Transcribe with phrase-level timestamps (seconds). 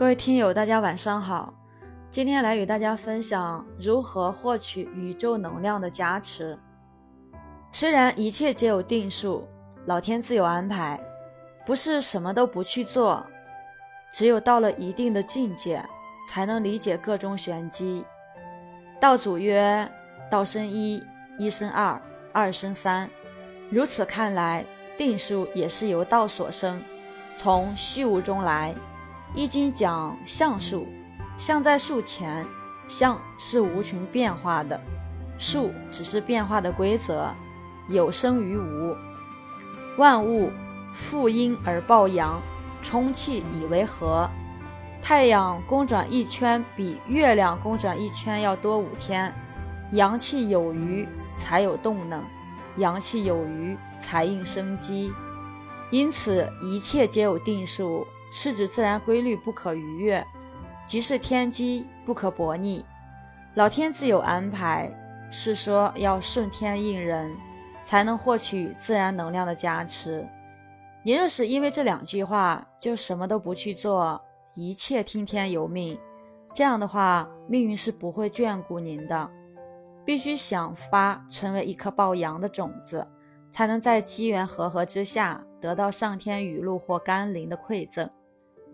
[0.00, 1.52] 各位听友，大家晚上好。
[2.10, 6.58] 今天来与大家分享如何获取宇宙能量的加持。
[7.70, 9.46] 虽然一切皆有定数，
[9.84, 10.98] 老天自有安排，
[11.66, 13.22] 不是什么都不去做。
[14.10, 15.84] 只有到了一定的境界，
[16.26, 18.02] 才能理解各种玄机。
[18.98, 19.86] 道祖曰
[20.30, 21.04] ：“道生一，
[21.38, 22.00] 一生二，
[22.32, 23.06] 二生三。”
[23.68, 24.64] 如此看来，
[24.96, 26.82] 定数也是由道所生，
[27.36, 28.74] 从虚无中来。
[29.32, 30.86] 易经讲象数，
[31.38, 32.44] 象在数前，
[32.88, 34.80] 象是无穷变化的，
[35.38, 37.32] 数只是变化的规则，
[37.88, 38.96] 有生于无。
[39.96, 40.50] 万物
[40.92, 42.40] 负阴而抱阳，
[42.82, 44.28] 充气以为和。
[45.00, 49.32] 太阳公转一圈比月亮公转一圈要多五天，
[49.92, 52.22] 阳气有余才有动能，
[52.78, 55.12] 阳气有余才应生机。
[55.90, 58.04] 因此，一切皆有定数。
[58.30, 60.24] 是指自然规律不可逾越，
[60.84, 62.84] 即是天机不可驳逆。
[63.54, 64.90] 老天自有安排，
[65.30, 67.36] 是说要顺天应人，
[67.82, 70.26] 才能获取自然能量的加持。
[71.02, 74.20] 您若是因为这两句话就什么都不去做，
[74.54, 75.98] 一切听天由命，
[76.54, 79.30] 这样的话，命运是不会眷顾您的。
[80.04, 83.06] 必须想发成为一颗抱阳的种子，
[83.50, 88.08] 才能在机缘和合之下得到上天雨露或甘霖的馈赠。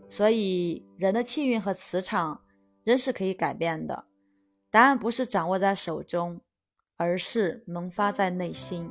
[0.09, 2.41] 所以，人的气运和磁场
[2.85, 4.05] 仍是可以改变的。
[4.71, 6.41] 答案不是掌握在手中，
[6.97, 8.91] 而是萌发在内心。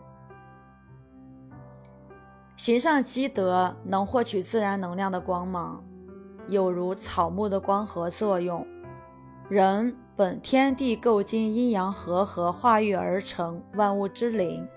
[2.55, 5.83] 行善积德，能获取自然能量的光芒，
[6.47, 8.66] 有如草木的光合作用。
[9.50, 14.67] 人本天地构经阴阳和合化育而成，万物之灵，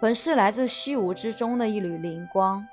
[0.00, 2.66] 本是来自虚无之中的一缕灵光，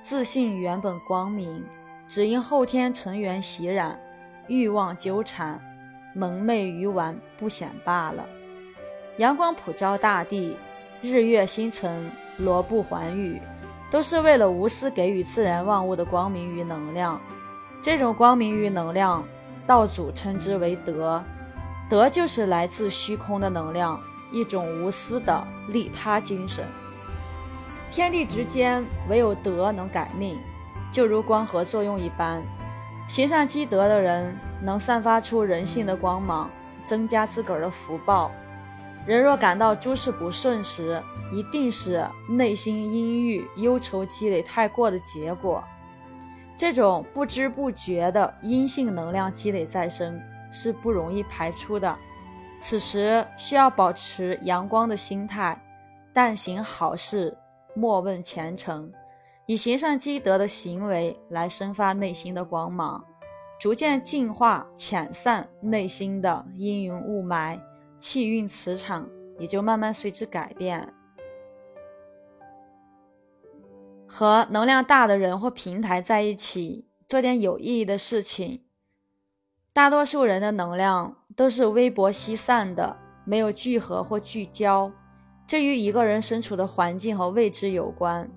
[0.00, 1.64] 自信原本光明。
[2.08, 3.98] 只因后天尘缘袭染，
[4.46, 5.60] 欲望纠缠，
[6.14, 8.24] 蒙昧愚顽不显罢了。
[9.18, 10.56] 阳光普照大地，
[11.02, 13.40] 日月星辰罗布寰宇，
[13.90, 17.20] 都是为了无私给予自然万物的光明与能量。
[17.82, 19.26] 这种光明与能量，
[19.66, 21.22] 道祖称之为德。
[21.88, 24.00] 德就是来自虚空的能量，
[24.32, 26.64] 一种无私的利他精神。
[27.90, 30.38] 天地之间，唯有德能改命。
[30.90, 32.42] 就如光合作用一般，
[33.08, 36.50] 行善积德的人能散发出人性的光芒，
[36.82, 38.30] 增加自个儿的福报。
[39.06, 41.00] 人若感到诸事不顺时，
[41.32, 45.62] 一定是内心阴郁、忧愁积累太过的结果。
[46.56, 50.20] 这种不知不觉的阴性能量积累在身，
[50.50, 51.94] 是不容易排出的。
[52.58, 55.60] 此时需要保持阳光的心态，
[56.12, 57.36] 但行好事，
[57.74, 58.90] 莫问前程。
[59.46, 63.04] 以行善积德的行为来生发内心的光芒，
[63.60, 67.60] 逐渐净化、遣散内心的阴云雾霾，
[67.96, 69.08] 气运磁场
[69.38, 70.92] 也就慢慢随之改变。
[74.08, 78.64] 和能量大的人或平台在一起，做点有意义的事情。
[79.72, 84.90] 大多数人的能量都是微薄稀散的，没有聚合或聚焦，
[85.46, 88.28] 这与一个人身处的环境和位置有关。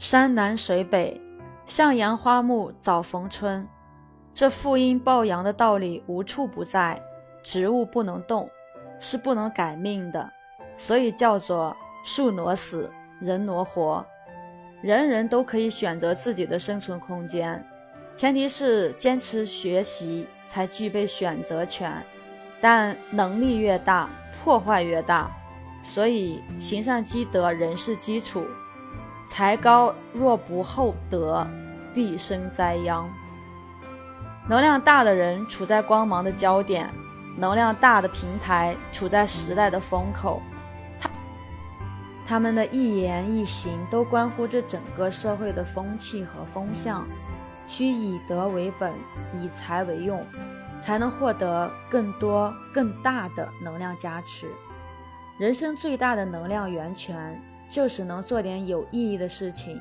[0.00, 1.20] 山南水北，
[1.66, 3.68] 向阳花木早逢春。
[4.32, 6.98] 这负阴抱阳的道理无处不在。
[7.42, 8.48] 植物不能动，
[8.98, 10.30] 是不能改命的，
[10.78, 14.04] 所以叫做树挪死，人挪活。
[14.80, 17.62] 人人都可以选择自己的生存空间，
[18.14, 22.02] 前提是坚持学习才具备选择权。
[22.58, 24.08] 但能力越大，
[24.42, 25.30] 破坏越大，
[25.82, 28.46] 所以行善积德仍是基础。
[29.30, 31.46] 才高若不厚德，
[31.94, 33.08] 必生灾殃。
[34.48, 36.90] 能量大的人处在光芒的焦点，
[37.36, 40.42] 能量大的平台处在时代的风口，
[40.98, 41.08] 他
[42.30, 47.04] 他们的一言一行都关乎着整个社会的风气和风向。
[47.66, 48.92] 需以德为本，
[49.34, 50.24] 以财为用，
[50.80, 54.48] 才能获得更多更大的能量加持。
[55.38, 57.40] 人生最大的能量源泉。
[57.70, 59.80] 就是能做点有意义的事情，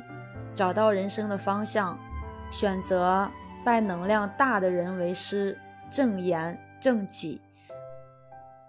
[0.53, 1.97] 找到人生的方向，
[2.51, 3.29] 选择
[3.65, 5.57] 拜能量大的人为师，
[5.89, 7.41] 正言正己，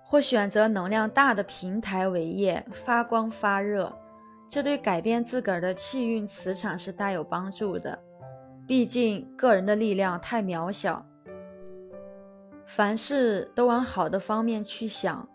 [0.02, 3.94] 或选择能量大的平台为业，发光发热，
[4.48, 7.98] 这对改变自个儿的气运磁场是大有帮助的。
[8.66, 11.04] 毕竟个人的力量太渺小，
[12.64, 15.28] 凡事都往好的方面去想，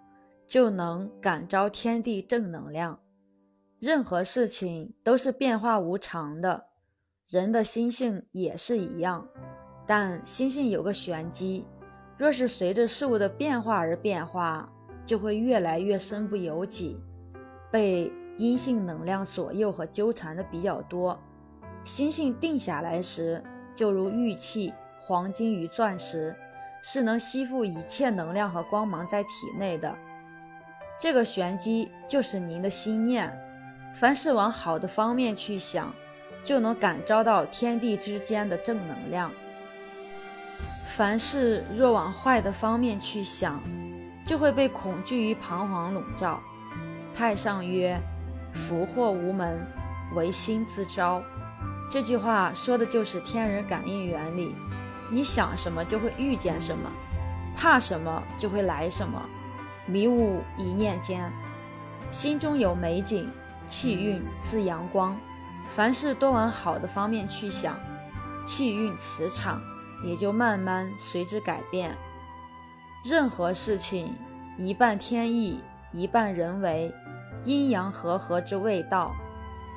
[0.47, 2.97] 就能感召天地正能量。
[3.79, 6.65] 任何事情都是变化无常的，
[7.27, 9.27] 人的心性也是一样。
[9.85, 11.65] 但心性有个玄机，
[12.17, 14.67] 若是随着事物的变化而变化，
[15.05, 16.99] 就会越来越身不由己，
[17.69, 21.19] 被阴性能量左右和纠缠的比较多。
[21.83, 23.43] 心性定下来时，
[23.75, 26.35] 就如玉器、黄金与钻石，
[26.81, 29.29] 是能吸附一切能量和光芒在体
[29.59, 29.95] 内的。
[30.97, 33.31] 这个玄机就是您的心念，
[33.95, 35.93] 凡是往好的方面去想，
[36.43, 39.29] 就能感召到天地之间的正能量；
[40.85, 43.63] 凡事若往坏的方面去想，
[44.25, 46.41] 就会被恐惧与彷徨笼罩。
[47.13, 47.97] 太上曰
[48.53, 49.65] ：“福祸无门，
[50.13, 51.23] 唯心自招。”
[51.89, 54.53] 这句话说的就是天人感应原理。
[55.09, 56.91] 你想什么就会遇见什么，
[57.55, 59.21] 怕什么就会来什么。
[59.85, 61.31] 迷雾一念间，
[62.11, 63.31] 心中有美景，
[63.67, 65.17] 气运自阳光。
[65.67, 67.79] 凡事多往好的方面去想，
[68.45, 69.61] 气运磁场
[70.03, 71.95] 也就慢慢随之改变。
[73.03, 74.15] 任何事情，
[74.57, 75.59] 一半天意，
[75.91, 76.93] 一半人为，
[77.43, 79.15] 阴阳和合之谓道。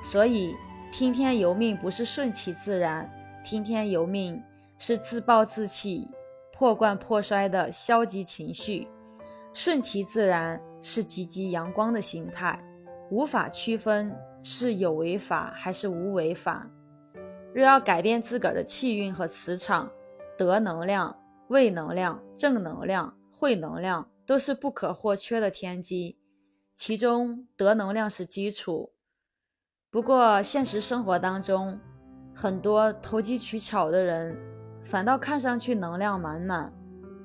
[0.05, 0.55] 所以，
[0.93, 3.11] 听天由命不是顺其自然，
[3.45, 4.43] 听天由命
[4.79, 6.09] 是自暴自弃、
[6.53, 8.89] 破罐破摔的消极情绪。
[9.55, 12.59] 顺其自然是积极阳光的心态，
[13.11, 16.71] 无法区分是有为法还是无为法。
[17.55, 19.91] 若要改变自个儿的气运和磁场，
[20.37, 21.19] 德能量、
[21.49, 26.19] 位能量、正能量、慧能量都是不可或缺的天机，
[26.75, 28.93] 其中德能量是基础。
[29.91, 31.81] 不过现实生活当中，
[32.35, 34.37] 很多投机取巧的人，
[34.85, 36.73] 反倒看上去能量满满。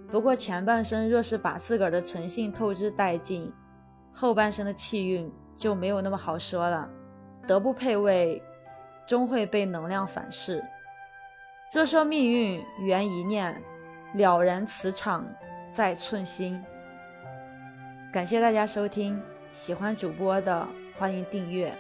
[0.08, 3.52] 不过前半生若是把自个儿的诚信透支殆尽，
[4.14, 6.90] 后半生的气运就没有那么好说了。
[7.48, 8.42] 德不配位，
[9.06, 10.64] 终会被能量反噬。
[11.74, 13.62] 若说命运缘一念，
[14.14, 15.26] 了然磁场
[15.72, 16.64] 在寸心。
[18.12, 19.22] 感谢大家收听，
[19.52, 20.68] 喜欢主播的
[20.98, 21.76] 欢迎订阅。